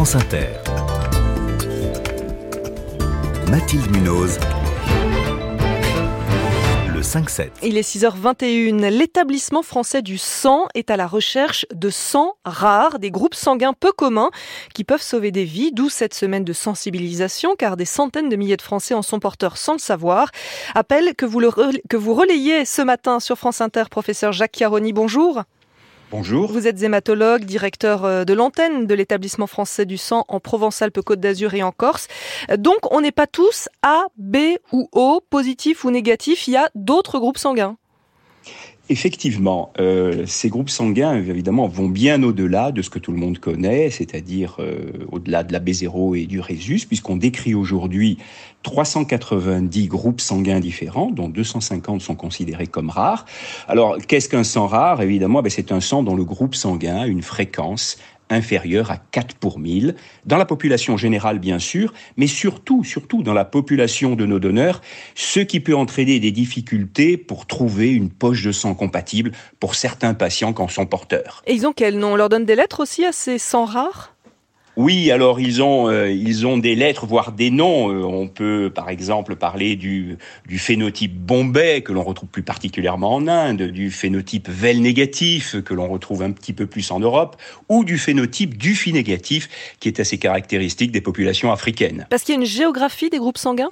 France 0.00 0.14
Inter. 0.14 0.46
Mathilde 3.50 3.94
Munoz. 3.94 4.38
Le 6.88 7.02
5-7. 7.02 7.50
Il 7.62 7.76
est 7.76 7.82
6h21. 7.82 8.88
L'établissement 8.88 9.62
français 9.62 10.00
du 10.00 10.16
sang 10.16 10.68
est 10.74 10.88
à 10.88 10.96
la 10.96 11.06
recherche 11.06 11.66
de 11.74 11.90
sang 11.90 12.32
rares, 12.46 12.98
des 12.98 13.10
groupes 13.10 13.34
sanguins 13.34 13.74
peu 13.78 13.92
communs 13.92 14.30
qui 14.72 14.84
peuvent 14.84 15.02
sauver 15.02 15.32
des 15.32 15.44
vies, 15.44 15.70
d'où 15.70 15.90
cette 15.90 16.14
semaine 16.14 16.44
de 16.44 16.54
sensibilisation, 16.54 17.54
car 17.54 17.76
des 17.76 17.84
centaines 17.84 18.30
de 18.30 18.36
milliers 18.36 18.56
de 18.56 18.62
Français 18.62 18.94
en 18.94 19.02
sont 19.02 19.20
porteurs 19.20 19.58
sans 19.58 19.74
le 19.74 19.78
savoir. 19.78 20.30
Appel 20.74 21.14
que 21.14 21.26
vous, 21.26 21.40
le 21.40 21.50
que 21.90 21.98
vous 21.98 22.14
relayez 22.14 22.64
ce 22.64 22.80
matin 22.80 23.20
sur 23.20 23.36
France 23.36 23.60
Inter, 23.60 23.84
professeur 23.90 24.32
Jacques 24.32 24.56
Chiaroni. 24.56 24.94
Bonjour. 24.94 25.42
Bonjour. 26.10 26.50
Vous 26.50 26.66
êtes 26.66 26.82
hématologue, 26.82 27.44
directeur 27.44 28.04
euh, 28.04 28.24
de 28.24 28.34
l'antenne 28.34 28.88
de 28.88 28.94
l'établissement 28.94 29.46
français 29.46 29.86
du 29.86 29.96
sang 29.96 30.24
en 30.26 30.40
Provence-Alpes-Côte 30.40 31.20
d'Azur 31.20 31.54
et 31.54 31.62
en 31.62 31.70
Corse. 31.70 32.08
Donc, 32.58 32.78
on 32.90 33.00
n'est 33.00 33.12
pas 33.12 33.28
tous 33.28 33.68
A, 33.84 34.06
B 34.16 34.36
ou 34.72 34.88
O, 34.90 35.20
positif 35.30 35.84
ou 35.84 35.92
négatif. 35.92 36.48
Il 36.48 36.54
y 36.54 36.56
a 36.56 36.68
d'autres 36.74 37.20
groupes 37.20 37.38
sanguins. 37.38 37.76
Effectivement, 38.90 39.72
euh, 39.78 40.24
ces 40.26 40.48
groupes 40.48 40.68
sanguins, 40.68 41.14
évidemment, 41.14 41.68
vont 41.68 41.86
bien 41.86 42.24
au-delà 42.24 42.72
de 42.72 42.82
ce 42.82 42.90
que 42.90 42.98
tout 42.98 43.12
le 43.12 43.18
monde 43.18 43.38
connaît, 43.38 43.88
c'est-à-dire 43.88 44.56
euh, 44.58 44.90
au-delà 45.12 45.44
de 45.44 45.52
la 45.52 45.60
B0 45.60 46.18
et 46.18 46.26
du 46.26 46.40
Rhésus, 46.40 46.86
puisqu'on 46.88 47.16
décrit 47.16 47.54
aujourd'hui 47.54 48.18
390 48.64 49.86
groupes 49.86 50.20
sanguins 50.20 50.58
différents, 50.58 51.12
dont 51.12 51.28
250 51.28 52.00
sont 52.00 52.16
considérés 52.16 52.66
comme 52.66 52.90
rares. 52.90 53.26
Alors, 53.68 53.96
qu'est-ce 53.96 54.28
qu'un 54.28 54.42
sang 54.42 54.66
rare? 54.66 55.00
Évidemment, 55.02 55.40
ben, 55.40 55.50
c'est 55.50 55.70
un 55.70 55.80
sang 55.80 56.02
dont 56.02 56.16
le 56.16 56.24
groupe 56.24 56.56
sanguin 56.56 56.96
a 56.96 57.06
une 57.06 57.22
fréquence 57.22 57.96
inférieure 58.30 58.90
à 58.90 58.96
4 58.96 59.36
pour 59.36 59.58
1000, 59.58 59.96
dans 60.24 60.38
la 60.38 60.46
population 60.46 60.96
générale 60.96 61.38
bien 61.38 61.58
sûr, 61.58 61.92
mais 62.16 62.26
surtout, 62.26 62.84
surtout 62.84 63.22
dans 63.22 63.34
la 63.34 63.44
population 63.44 64.16
de 64.16 64.26
nos 64.26 64.38
donneurs, 64.38 64.80
ce 65.14 65.40
qui 65.40 65.60
peut 65.60 65.76
entraîner 65.76 66.20
des 66.20 66.32
difficultés 66.32 67.16
pour 67.16 67.46
trouver 67.46 67.90
une 67.90 68.10
poche 68.10 68.42
de 68.42 68.52
sang 68.52 68.74
compatible 68.74 69.32
pour 69.58 69.74
certains 69.74 70.14
patients 70.14 70.52
qui 70.52 70.62
en 70.62 70.68
sont 70.68 70.86
porteurs. 70.86 71.42
Et 71.46 71.54
ils 71.54 71.66
ont 71.66 71.72
quel 71.72 71.98
nom? 71.98 72.12
On 72.12 72.16
leur 72.16 72.28
donne 72.28 72.44
des 72.44 72.56
lettres 72.56 72.80
aussi 72.80 73.04
à 73.04 73.12
ces 73.12 73.38
sangs 73.38 73.66
rares? 73.66 74.14
Oui, 74.76 75.10
alors 75.10 75.40
ils 75.40 75.62
ont, 75.62 75.88
euh, 75.88 76.10
ils 76.10 76.46
ont 76.46 76.56
des 76.56 76.74
lettres, 76.74 77.04
voire 77.04 77.32
des 77.32 77.50
noms. 77.50 77.90
Euh, 77.90 78.02
on 78.02 78.28
peut 78.28 78.70
par 78.74 78.88
exemple 78.88 79.36
parler 79.36 79.76
du, 79.76 80.16
phénotype 80.48 81.14
Bombay, 81.14 81.82
que 81.82 81.92
l'on 81.92 82.02
retrouve 82.02 82.28
plus 82.28 82.42
particulièrement 82.42 83.14
en 83.14 83.26
Inde, 83.26 83.62
du 83.62 83.90
phénotype 83.90 84.48
VEL 84.48 84.80
négatif, 84.80 85.60
que 85.62 85.74
l'on 85.74 85.88
retrouve 85.88 86.22
un 86.22 86.30
petit 86.30 86.52
peu 86.52 86.66
plus 86.66 86.90
en 86.92 87.00
Europe, 87.00 87.36
ou 87.68 87.84
du 87.84 87.98
phénotype 87.98 88.56
Dufy 88.56 88.92
négatif, 88.92 89.48
qui 89.80 89.88
est 89.88 90.00
assez 90.00 90.18
caractéristique 90.18 90.92
des 90.92 91.00
populations 91.00 91.50
africaines. 91.52 92.06
Parce 92.08 92.22
qu'il 92.22 92.34
y 92.34 92.38
a 92.38 92.40
une 92.40 92.46
géographie 92.46 93.10
des 93.10 93.18
groupes 93.18 93.38
sanguins? 93.38 93.70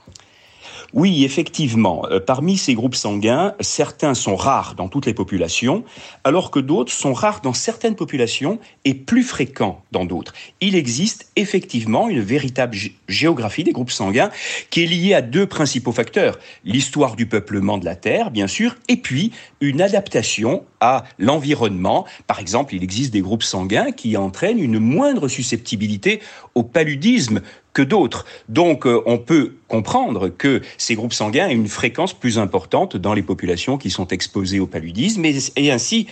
Oui, 0.95 1.25
effectivement. 1.25 2.07
Euh, 2.11 2.21
parmi 2.21 2.57
ces 2.57 2.75
groupes 2.75 2.95
sanguins, 2.95 3.55
certains 3.61 4.15
sont 4.15 4.37
rares 4.37 4.75
dans 4.75 4.89
toutes 4.89 5.07
les 5.07 5.15
populations, 5.15 5.85
alors 6.25 6.51
que 6.51 6.61
d'autres 6.61 6.93
sont 6.93 7.13
rares 7.13 7.41
dans 7.41 7.53
certaines 7.53 7.97
populations 7.97 8.59
et 8.85 8.95
plus 8.95 9.23
fréquents 9.23 9.83
dans 9.93 10.05
d'autres. 10.05 10.33
Il 10.61 10.75
existe 10.75 11.31
effectivement 11.37 12.09
une 12.09 12.21
véritable 12.21 12.75
gé- 12.75 12.93
géographie 13.09 13.65
des 13.65 13.73
groupes 13.73 13.91
sanguins 13.91 14.31
qui 14.71 14.83
est 14.83 14.87
liée 14.87 15.15
à 15.15 15.23
deux 15.23 15.47
principaux 15.47 15.93
facteurs. 15.93 16.39
L'histoire 16.65 17.17
du 17.17 17.27
peuplement 17.27 17.79
de 17.79 17.85
la 17.85 17.97
Terre, 17.97 18.31
bien 18.31 18.47
sûr, 18.47 18.77
et 18.89 18.97
puis 18.97 19.33
une 19.61 19.81
adaptation 19.81 20.65
à 20.81 21.05
l'environnement. 21.19 22.07
Par 22.27 22.39
exemple, 22.39 22.75
il 22.75 22.83
existe 22.83 23.13
des 23.13 23.21
groupes 23.21 23.43
sanguins 23.43 23.91
qui 23.93 24.17
entraînent 24.17 24.61
une 24.61 24.79
moindre 24.79 25.29
susceptibilité 25.29 26.21
au 26.55 26.63
paludisme 26.63 27.41
que 27.79 27.83
d'autres. 27.85 28.25
Donc, 28.49 28.87
euh, 28.87 29.01
on 29.07 29.19
peut 29.19 29.53
comprendre 29.69 30.31
que 30.31 30.63
ces 30.79 30.97
groupes 30.97 31.13
sanguins 31.13 31.47
aient 31.47 31.55
une 31.55 31.69
fréquence 31.69 32.13
plus 32.13 32.37
importante 32.41 32.97
dans 32.97 33.15
les 33.15 33.23
populations 33.23 33.79
qui 33.79 33.91
sont 33.91 34.09
exposées 34.09 34.59
au 34.59 34.67
paludisme, 34.67 35.25
et, 35.25 35.39
et 35.55 35.71
ainsi, 35.71 36.09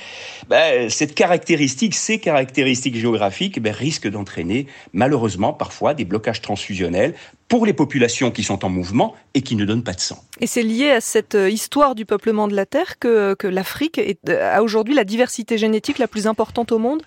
ben, 0.49 0.89
cette 0.89 1.17
caractéristique, 1.17 1.97
ces 1.97 2.21
caractéristiques 2.21 2.97
géographiques, 2.97 3.61
ben, 3.61 3.73
risquent 3.73 4.09
d'entraîner 4.09 4.69
malheureusement 4.93 5.53
parfois 5.53 5.93
des 5.93 6.05
blocages 6.05 6.41
transfusionnels 6.41 7.15
pour 7.49 7.67
les 7.67 7.73
populations 7.73 8.31
qui 8.31 8.45
sont 8.45 8.65
en 8.65 8.69
mouvement 8.69 9.17
et 9.35 9.43
qui 9.43 9.57
ne 9.57 9.65
donnent 9.65 9.83
pas 9.83 9.95
de 9.95 10.01
sang. 10.01 10.19
Et 10.41 10.47
c'est 10.47 10.63
lié 10.63 10.91
à 10.91 11.01
cette 11.01 11.35
euh, 11.35 11.51
histoire 11.51 11.97
du 11.97 12.05
peuplement 12.05 12.47
de 12.47 12.55
la 12.55 12.67
Terre 12.67 13.01
que, 13.01 13.35
que 13.35 13.49
l'Afrique 13.49 14.01
euh, 14.29 14.57
a 14.57 14.63
aujourd'hui 14.63 14.95
la 14.95 15.05
diversité 15.05 15.59
génétique 15.59 15.99
la 15.99 16.07
plus 16.07 16.29
importante 16.29 16.71
au 16.71 16.79
monde? 16.79 17.03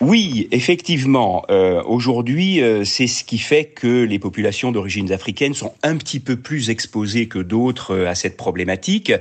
Oui, 0.00 0.48
effectivement. 0.50 1.44
Euh, 1.50 1.82
Aujourd'hui, 1.84 2.60
euh, 2.60 2.84
c'est 2.84 3.06
ce 3.06 3.22
qui 3.22 3.38
fait 3.38 3.66
que 3.66 4.02
les 4.04 4.18
populations 4.18 4.72
d'origine 4.72 5.12
africaine 5.12 5.54
sont 5.54 5.72
un 5.82 5.96
petit 5.96 6.18
peu 6.18 6.36
plus 6.36 6.68
exposées 6.68 7.28
que 7.28 7.38
d'autres 7.38 7.92
euh, 7.92 8.08
à 8.08 8.14
cette 8.14 8.36
problématique. 8.36 9.12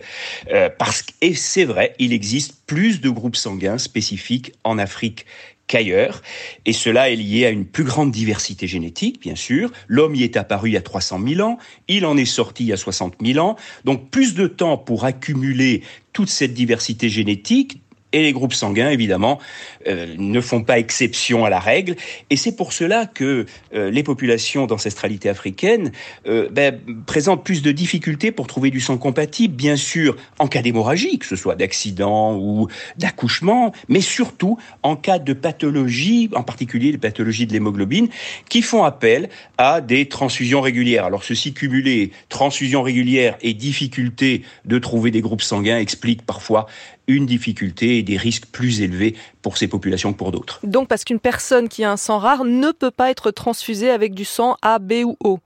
Euh, 0.51 0.69
parce 0.77 1.03
que, 1.03 1.11
et 1.21 1.35
c'est 1.35 1.65
vrai, 1.65 1.93
il 1.99 2.11
existe 2.11 2.55
plus 2.65 3.01
de 3.01 3.09
groupes 3.09 3.35
sanguins 3.35 3.77
spécifiques 3.77 4.53
en 4.63 4.79
Afrique 4.79 5.25
qu'ailleurs. 5.67 6.21
Et 6.65 6.73
cela 6.73 7.09
est 7.09 7.15
lié 7.15 7.45
à 7.45 7.49
une 7.49 7.65
plus 7.65 7.83
grande 7.83 8.11
diversité 8.11 8.67
génétique, 8.67 9.21
bien 9.21 9.35
sûr. 9.35 9.71
L'homme 9.87 10.15
y 10.15 10.23
est 10.23 10.37
apparu 10.37 10.69
il 10.69 10.73
y 10.73 10.77
a 10.77 10.81
300 10.81 11.19
000 11.25 11.47
ans, 11.47 11.57
il 11.87 12.05
en 12.05 12.17
est 12.17 12.25
sorti 12.25 12.63
il 12.63 12.67
y 12.67 12.73
a 12.73 12.77
60 12.77 13.15
000 13.23 13.45
ans. 13.45 13.55
Donc 13.85 14.09
plus 14.09 14.33
de 14.33 14.47
temps 14.47 14.77
pour 14.77 15.05
accumuler 15.05 15.81
toute 16.11 16.29
cette 16.29 16.53
diversité 16.53 17.09
génétique. 17.09 17.81
Et 18.13 18.21
les 18.21 18.31
groupes 18.31 18.53
sanguins, 18.53 18.91
évidemment, 18.91 19.39
euh, 19.87 20.15
ne 20.17 20.39
font 20.39 20.63
pas 20.63 20.77
exception 20.77 21.45
à 21.45 21.49
la 21.49 21.59
règle. 21.59 21.95
Et 22.29 22.37
c'est 22.37 22.55
pour 22.55 22.71
cela 22.71 23.07
que 23.07 23.47
euh, 23.73 23.89
les 23.89 24.03
populations 24.03 24.67
d'ancestralité 24.67 25.29
africaine 25.29 25.91
euh, 26.27 26.47
ben, 26.51 26.79
présentent 27.07 27.43
plus 27.43 27.63
de 27.63 27.71
difficultés 27.71 28.31
pour 28.31 28.45
trouver 28.45 28.69
du 28.69 28.79
sang 28.79 28.97
compatible, 28.97 29.55
bien 29.55 29.75
sûr, 29.75 30.15
en 30.37 30.47
cas 30.47 30.61
d'hémorragie, 30.61 31.17
que 31.17 31.25
ce 31.25 31.35
soit 31.35 31.55
d'accident 31.55 32.35
ou 32.35 32.67
d'accouchement, 32.97 33.73
mais 33.89 34.01
surtout 34.01 34.57
en 34.83 34.95
cas 34.95 35.17
de 35.17 35.33
pathologie, 35.33 36.29
en 36.35 36.43
particulier 36.43 36.91
les 36.91 36.99
pathologies 36.99 37.47
de 37.47 37.53
l'hémoglobine, 37.53 38.09
qui 38.47 38.61
font 38.61 38.83
appel 38.83 39.29
à 39.57 39.81
des 39.81 40.07
transfusions 40.07 40.61
régulières. 40.61 41.05
Alors 41.05 41.23
ceci 41.23 41.53
cumulé, 41.53 42.11
transfusions 42.29 42.83
régulières 42.83 43.37
et 43.41 43.55
difficulté 43.55 44.43
de 44.65 44.77
trouver 44.77 45.09
des 45.09 45.21
groupes 45.21 45.41
sanguins 45.41 45.79
expliquent 45.79 46.25
parfois 46.25 46.67
une 47.07 47.25
difficulté 47.25 47.97
et 47.97 48.03
des 48.03 48.17
risques 48.17 48.45
plus 48.47 48.81
élevés 48.81 49.15
pour 49.41 49.57
ces 49.57 49.67
populations 49.67 50.13
que 50.13 50.17
pour 50.17 50.31
d'autres. 50.31 50.59
Donc 50.63 50.87
parce 50.87 51.03
qu'une 51.03 51.19
personne 51.19 51.69
qui 51.69 51.83
a 51.83 51.91
un 51.91 51.97
sang 51.97 52.17
rare 52.17 52.45
ne 52.45 52.71
peut 52.71 52.91
pas 52.91 53.09
être 53.09 53.31
transfusée 53.31 53.89
avec 53.89 54.13
du 54.13 54.25
sang 54.25 54.57
A, 54.61 54.79
B 54.79 55.03
ou 55.05 55.17
O. 55.23 55.39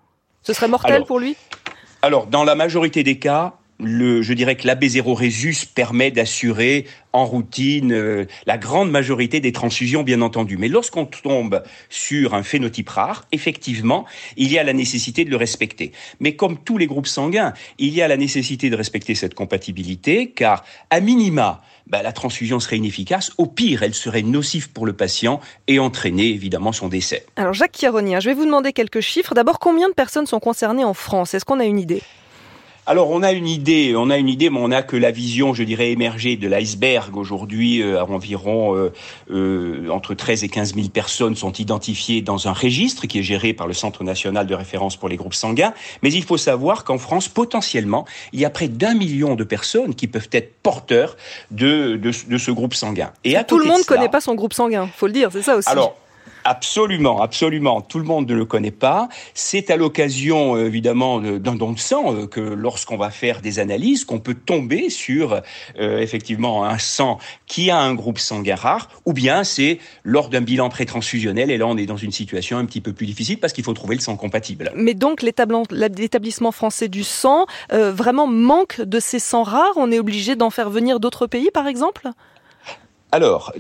Ce 0.44 0.54
serait 0.54 0.68
mortel 0.68 0.96
Alors, 0.96 1.08
pour 1.08 1.20
lui? 1.20 1.36
Alors, 2.02 2.28
dans 2.28 2.44
la 2.44 2.56
majorité 2.56 3.04
des 3.04 3.20
cas, 3.20 3.56
je 3.80 4.34
dirais 4.34 4.56
que 4.56 4.68
l'AB0 4.68 5.14
Résus 5.14 5.68
permet 5.74 6.12
d'assurer 6.12 6.86
en 7.14 7.26
routine 7.26 7.94
euh, 7.94 8.26
la 8.46 8.58
grande 8.58 8.92
majorité 8.92 9.40
des 9.40 9.52
transfusions, 9.52 10.04
bien 10.04 10.22
entendu. 10.22 10.58
Mais 10.58 10.68
lorsqu'on 10.68 11.06
tombe 11.06 11.64
sur 11.90 12.34
un 12.34 12.44
phénotype 12.44 12.90
rare, 12.90 13.26
effectivement, 13.32 14.06
il 14.36 14.52
y 14.52 14.60
a 14.60 14.64
la 14.64 14.74
nécessité 14.74 15.26
de 15.26 15.30
le 15.30 15.38
respecter. 15.38 15.92
Mais 16.20 16.36
comme 16.36 16.58
tous 16.58 16.78
les 16.78 16.88
groupes 16.88 17.08
sanguins, 17.08 17.54
il 17.78 17.94
y 17.94 18.02
a 18.02 18.08
la 18.08 18.18
nécessité 18.18 18.70
de 18.70 18.76
respecter 18.76 19.16
cette 19.16 19.34
compatibilité, 19.34 20.32
car 20.32 20.64
à 20.90 21.00
minima, 21.00 21.62
bah, 21.88 22.04
la 22.04 22.12
transfusion 22.12 22.60
serait 22.60 22.78
inefficace. 22.78 23.32
Au 23.38 23.46
pire, 23.46 23.84
elle 23.84 23.94
serait 23.94 24.22
nocive 24.22 24.72
pour 24.72 24.86
le 24.86 24.94
patient 24.94 25.40
et 25.68 25.80
entraîner 25.80 26.28
évidemment 26.28 26.72
son 26.72 26.88
décès. 26.90 27.26
Alors 27.36 27.54
Jacques 27.54 27.78
Chiaronia, 27.78 28.20
je 28.20 28.30
vais 28.30 28.36
vous 28.36 28.46
demander 28.46 28.74
quelques 28.74 29.02
chiffres. 29.02 29.34
D'abord, 29.34 29.60
combien 29.60 29.88
de 29.88 29.94
personnes 29.94 30.26
sont 30.26 30.40
concernées 30.40 30.84
en 30.84 30.94
France? 30.94 31.34
Est-ce 31.34 31.46
qu'on 31.46 31.60
a 31.60 31.66
une 31.66 31.80
idée? 31.80 32.02
Alors, 32.90 33.10
on 33.10 33.22
a 33.22 33.34
une 33.34 33.50
idée, 33.50 33.96
on 33.98 34.10
a 34.10 34.18
une 34.18 34.30
idée, 34.30 34.50
mais 34.50 34.60
on 34.62 34.70
n'a 34.70 34.82
que 34.82 34.96
la 34.96 35.12
vision, 35.12 35.54
je 35.54 35.64
dirais, 35.64 35.92
émergée 35.92 36.38
de 36.38 36.48
l'iceberg. 36.48 37.18
Aujourd'hui, 37.18 37.82
euh, 37.82 38.02
environ 38.02 38.78
euh, 38.78 38.94
euh, 39.30 39.90
entre 39.90 40.14
13 40.14 40.46
et 40.46 40.48
15 40.48 40.74
000 40.74 40.88
personnes 40.88 41.36
sont 41.36 41.52
identifiées 41.52 42.22
dans 42.22 42.48
un 42.48 42.54
registre 42.54 43.06
qui 43.06 43.20
est 43.20 43.24
géré 43.24 43.52
par 43.52 43.68
le 43.68 43.74
Centre 43.74 44.06
national 44.06 44.48
de 44.48 44.56
référence 44.56 44.96
pour 44.96 45.10
les 45.10 45.18
groupes 45.18 45.34
sanguins. 45.34 45.74
Mais 46.02 46.14
il 46.14 46.24
faut 46.24 46.38
savoir 46.38 46.86
qu'en 46.86 46.98
France, 46.98 47.28
potentiellement, 47.28 48.06
il 48.32 48.40
y 48.40 48.46
a 48.46 48.50
près 48.50 48.70
d'un 48.70 48.94
million 48.94 49.36
de 49.36 49.44
personnes 49.44 49.94
qui 49.94 50.08
peuvent 50.08 50.30
être 50.32 50.54
porteurs 50.64 51.18
de, 51.52 51.98
de, 51.98 52.12
de 52.30 52.38
ce 52.38 52.52
groupe 52.52 52.74
sanguin. 52.74 53.12
Et 53.26 53.36
à 53.36 53.44
Tout 53.44 53.60
le 53.60 53.66
monde 53.66 53.80
ne 53.80 53.84
connaît 53.84 54.08
pas 54.08 54.22
son 54.22 54.34
groupe 54.34 54.54
sanguin, 54.54 54.90
faut 54.96 55.08
le 55.08 55.14
dire, 55.14 55.30
c'est 55.34 55.42
ça 55.42 55.58
aussi. 55.58 55.70
alors, 55.70 55.98
Absolument, 56.50 57.22
absolument. 57.22 57.82
Tout 57.82 58.00
le 58.00 58.06
monde 58.06 58.30
ne 58.30 58.34
le 58.34 58.46
connaît 58.46 58.72
pas. 58.72 59.10
C'est 59.34 59.70
à 59.70 59.76
l'occasion, 59.76 60.56
euh, 60.56 60.68
évidemment, 60.68 61.20
de- 61.20 61.38
d'un 61.38 61.56
don 61.56 61.74
de 61.74 61.80
sang 61.80 62.16
euh, 62.16 62.26
que 62.26 62.40
lorsqu'on 62.40 62.96
va 62.96 63.10
faire 63.10 63.42
des 63.42 63.60
analyses, 63.60 64.06
qu'on 64.06 64.20
peut 64.20 64.34
tomber 64.34 64.90
sur 64.90 65.42
euh, 65.78 66.00
effectivement 66.00 66.64
un 66.64 66.78
sang 66.78 67.18
qui 67.48 67.70
a 67.70 67.78
un 67.78 67.94
groupe 67.94 68.18
sanguin 68.18 68.56
rare, 68.56 68.88
ou 69.06 69.12
bien 69.12 69.44
c'est 69.44 69.80
lors 70.06 70.30
d'un 70.30 70.40
bilan 70.40 70.70
pré-transfusionnel. 70.70 71.52
Et 71.52 71.58
là, 71.58 71.68
on 71.68 71.76
est 71.76 71.86
dans 71.86 71.98
une 71.98 72.14
situation 72.14 72.58
un 72.58 72.66
petit 72.66 72.80
peu 72.80 72.94
plus 72.94 73.06
difficile 73.06 73.40
parce 73.42 73.52
qu'il 73.52 73.66
faut 73.66 73.74
trouver 73.74 73.96
le 73.96 74.02
sang 74.02 74.16
compatible. 74.16 74.72
Mais 74.74 74.94
donc 74.94 75.22
l'établissement 75.22 76.54
français 76.54 76.88
du 76.88 77.04
sang 77.04 77.46
euh, 77.74 77.92
vraiment 77.92 78.28
manque 78.28 78.80
de 78.80 79.02
ces 79.02 79.20
sangs 79.20 79.44
rares? 79.44 79.76
On 79.76 79.92
est 79.92 80.00
obligé 80.00 80.38
d'en 80.38 80.50
faire 80.50 80.70
venir 80.70 81.02
d'autres 81.02 81.28
pays, 81.28 81.52
par 81.52 81.68
exemple? 81.68 82.08
Alors, 83.12 83.54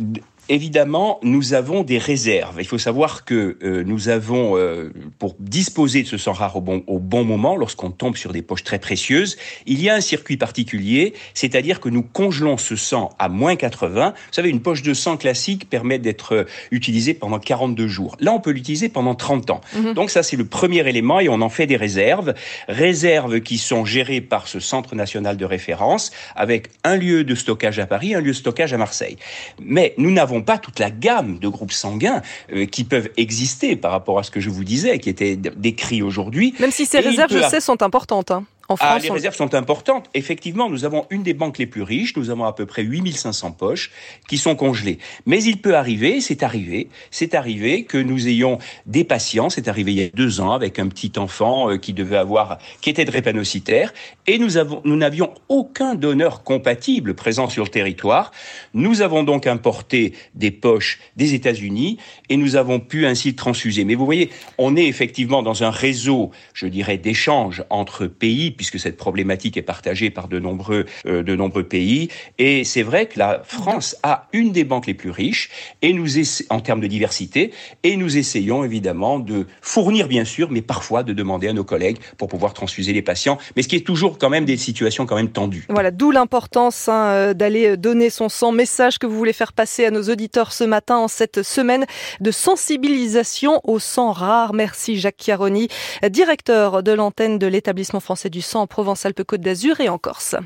évidemment, 0.49 1.19
nous 1.23 1.53
avons 1.53 1.83
des 1.83 1.97
réserves. 1.97 2.57
Il 2.59 2.67
faut 2.67 2.77
savoir 2.77 3.25
que 3.25 3.57
euh, 3.63 3.83
nous 3.85 4.09
avons, 4.09 4.57
euh, 4.57 4.91
pour 5.19 5.35
disposer 5.39 6.03
de 6.03 6.07
ce 6.07 6.17
sang 6.17 6.33
rare 6.33 6.55
au 6.55 6.61
bon, 6.61 6.83
au 6.88 6.99
bon 6.99 7.23
moment, 7.23 7.55
lorsqu'on 7.55 7.91
tombe 7.91 8.15
sur 8.15 8.31
des 8.31 8.41
poches 8.41 8.63
très 8.63 8.79
précieuses, 8.79 9.38
il 9.65 9.81
y 9.81 9.89
a 9.89 9.95
un 9.95 10.01
circuit 10.01 10.38
particulier, 10.38 11.13
c'est-à-dire 11.33 11.79
que 11.79 11.89
nous 11.89 12.03
congelons 12.03 12.57
ce 12.57 12.75
sang 12.75 13.09
à 13.19 13.29
moins 13.29 13.55
80. 13.55 14.13
Vous 14.15 14.33
savez, 14.33 14.49
une 14.49 14.61
poche 14.61 14.81
de 14.81 14.94
sang 14.94 15.17
classique 15.17 15.69
permet 15.69 15.99
d'être 15.99 16.33
euh, 16.33 16.44
utilisée 16.71 17.13
pendant 17.13 17.39
42 17.39 17.88
jours. 17.88 18.15
Là, 18.19 18.33
on 18.33 18.39
peut 18.39 18.51
l'utiliser 18.51 18.89
pendant 18.89 19.15
30 19.15 19.49
ans. 19.49 19.61
Mhm. 19.75 19.94
Donc 19.94 20.09
ça, 20.09 20.23
c'est 20.23 20.38
le 20.38 20.45
premier 20.45 20.88
élément 20.88 21.19
et 21.19 21.29
on 21.29 21.41
en 21.41 21.49
fait 21.49 21.67
des 21.67 21.77
réserves. 21.77 22.33
Réserves 22.67 23.41
qui 23.41 23.57
sont 23.57 23.85
gérées 23.85 24.21
par 24.21 24.47
ce 24.47 24.59
Centre 24.59 24.95
national 24.95 25.38
de 25.38 25.45
référence 25.45 26.11
avec 26.35 26.69
un 26.83 26.95
lieu 26.95 27.23
de 27.23 27.35
stockage 27.35 27.79
à 27.79 27.85
Paris, 27.85 28.15
un 28.15 28.21
lieu 28.21 28.31
de 28.31 28.38
stockage 28.38 28.73
à 28.73 28.77
Marseille. 28.77 29.17
Mais 29.61 29.94
nous 29.97 30.11
n'avons 30.11 30.37
pas 30.42 30.57
toute 30.57 30.80
la 30.80 30.89
gamme 30.89 31.39
de 31.39 31.48
groupes 31.48 31.72
sanguins 31.72 32.22
euh, 32.54 32.66
qui 32.66 32.84
peuvent 32.84 33.10
exister 33.18 33.75
par 33.75 33.92
rapport 33.92 34.19
à 34.19 34.24
ce 34.24 34.31
que 34.31 34.39
je 34.39 34.50
vous 34.50 34.63
disais, 34.63 35.00
qui 35.00 35.10
était 35.10 35.36
décrit 35.36 36.01
aujourd'hui. 36.01 36.54
Même 36.60 36.72
si 36.72 36.86
ces 36.86 37.00
réserves, 37.00 37.31
je 37.31 37.48
sais, 37.48 37.62
sont 37.62 37.81
importantes. 37.84 38.31
Hein 38.31 38.45
ah, 38.69 39.00
les 39.02 39.10
réserves 39.10 39.36
sont 39.36 39.56
importantes. 39.56 40.10
Effectivement, 40.14 40.69
nous 40.69 40.84
avons 40.84 41.06
une 41.10 41.24
des 41.24 41.34
banques 41.34 41.58
les 41.58 41.68
plus 41.68 41.84
riches. 41.84 42.18
Nous 42.18 42.30
avons 42.30 42.44
à 42.44 42.54
peu 42.54 42.66
près 42.66 42.84
8500 42.84 43.52
poches 43.52 43.92
qui 44.28 44.38
sont 44.38 44.56
congelées. 44.56 45.00
Mais 45.25 45.42
il 45.42 45.62
peut 45.62 45.75
arriver, 45.75 46.19
c'est 46.19 46.44
arrivé, 46.44 46.90
c'est 47.10 47.34
arrivé 47.34 47.86
que 47.86 47.98
nous 47.98 48.28
ayons 48.28 48.58
des 48.86 49.06
patients. 49.06 49.50
C'est 49.50 49.69
arrivé 49.69 49.92
il 49.94 50.00
y 50.00 50.04
a 50.04 50.10
deux 50.10 50.42
ans 50.42 50.52
avec 50.52 50.80
un 50.80 50.88
petit 50.88 51.14
enfant 51.18 51.72
euh, 51.72 51.78
qui 51.78 51.94
devait 51.94 52.18
avoir, 52.18 52.58
qui 52.81 52.90
était 52.90 53.06
drépanocytaire, 53.06 53.94
et 54.25 54.38
nous 54.38 54.58
avons, 54.58 54.81
nous 54.84 54.98
n'avions 54.98 55.34
aucun 55.48 55.96
donneur 55.96 56.44
compatible 56.44 57.14
présent 57.14 57.48
sur 57.50 57.64
le 57.64 57.69
territoire. 57.69 58.31
Nous 58.74 59.02
avons 59.02 59.24
donc 59.24 59.48
importé 59.48 60.14
des 60.36 60.52
poches 60.52 61.00
des 61.16 61.34
États-Unis 61.34 61.98
et 62.30 62.36
nous 62.36 62.58
avons 62.58 62.80
pu 62.80 63.06
ainsi 63.06 63.36
transfuser. 63.36 63.86
Mais 63.86 63.96
vous 63.96 64.06
voyez, 64.06 64.30
on 64.58 64.75
est 64.75 64.88
effectivement 64.88 65.42
dans 65.42 65.64
un 65.64 65.69
réseau, 65.69 66.31
je 66.54 66.68
dirais, 66.68 66.98
d'échanges 66.98 67.64
entre 67.69 68.08
pays 68.08 68.52
puisque 68.57 68.80
cette 68.80 68.98
problématique 68.98 69.56
est 69.56 69.62
partagée 69.62 70.09
par 70.09 70.27
de 70.27 70.39
nombreux, 70.39 70.86
euh, 71.06 71.24
de 71.24 71.36
nombreux 71.36 71.63
pays. 71.63 72.09
Et 72.38 72.63
c'est 72.63 72.83
vrai 72.83 73.06
que 73.06 73.19
la 73.19 73.42
France 73.44 73.95
a 74.04 74.27
une 74.33 74.51
des 74.51 74.63
banques 74.63 74.88
les 74.88 74.94
plus 74.94 75.12
riches 75.12 75.50
et 75.81 75.94
nous 75.94 76.07
en 76.50 76.59
termes 76.59 76.81
de 76.81 76.88
diversité, 76.88 77.51
et 77.83 77.95
nous 77.98 78.18
essayons 78.18 78.63
évidemment 78.63 79.19
de 79.19 79.45
fournir 79.62 80.07
bien 80.07 80.25
sûr, 80.25 80.50
mais 80.50 80.62
parfois 80.62 81.04
de 81.04 81.13
demander 81.13 81.48
à 81.48 81.54
nos 81.54 81.63
collègues 81.63 81.98
pour 82.18 82.27
pouvoir 82.27 82.54
transfuser 82.54 82.94
les 82.94 83.01
patients, 83.01 83.38
mais 83.56 83.62
ce 83.62 83.68
qui 83.68 83.75
est 83.75 83.86
toujours 83.86 84.18
quand 84.18 84.30
même 84.30 84.45
des 84.45 84.57
situations 84.57 85.06
quand 85.06 85.15
même 85.15 85.30
tendues. 85.30 85.65
Voilà, 85.69 85.92
d'où 85.92 86.12
l'importance 86.12 86.88
hein, 86.88 87.07
euh, 87.07 87.33
d'aller 87.33 87.68
euh, 87.68 87.77
donner 87.77 88.09
son 88.09 88.30
sang. 88.30 88.51
Message 88.51 88.98
que 88.98 89.06
vous 89.06 89.18
voulez 89.18 89.33
faire 89.33 89.54
passer 89.54 89.86
à 89.86 89.92
nos 89.92 90.04
auditeurs 90.04 90.54
ce 90.54 90.63
matin 90.63 90.98
en 90.98 91.07
cette 91.07 91.44
semaine 91.44 91.86
de 92.19 92.31
sensibilisation 92.31 93.62
au 93.63 93.80
sang 93.80 94.12
rare. 94.12 94.54
Merci 94.54 95.00
Jacques 95.00 95.21
Chiaroni, 95.21 95.68
directeur 96.09 96.81
de 96.81 96.92
l'antenne 96.92 97.38
de 97.38 97.48
l'établissement 97.48 98.00
français 98.00 98.30
du 98.30 98.42
en 98.55 98.67
Provence-Alpes-Côte 98.67 99.41
d'Azur 99.41 99.79
et 99.81 99.89
en 99.89 99.97
Corse. 99.97 100.38